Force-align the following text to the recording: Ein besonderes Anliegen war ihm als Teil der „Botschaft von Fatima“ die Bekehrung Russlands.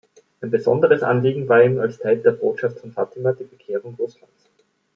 Ein 0.41 0.49
besonderes 0.49 1.03
Anliegen 1.03 1.47
war 1.47 1.61
ihm 1.63 1.79
als 1.79 1.99
Teil 1.99 2.17
der 2.17 2.31
„Botschaft 2.31 2.79
von 2.79 2.91
Fatima“ 2.91 3.33
die 3.33 3.43
Bekehrung 3.43 3.93
Russlands. 3.99 4.49